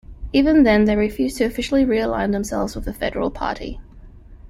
[0.33, 3.79] Even then, they refused to officially re-align themselves with the federal party.